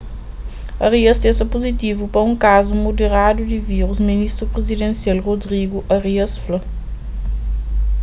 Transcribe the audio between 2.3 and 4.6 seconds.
kazu muderadu di vírus ministru